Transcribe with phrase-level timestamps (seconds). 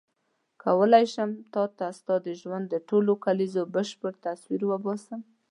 [0.63, 5.19] کولای شم تا ته ستا د ژوند د ټولو کلیزو بشپړ تصویر وباسم.